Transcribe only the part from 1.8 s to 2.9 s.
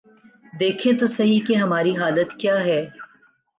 حالت کیا ہے۔